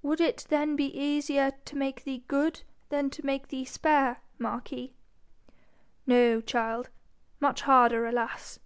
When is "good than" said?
2.28-3.10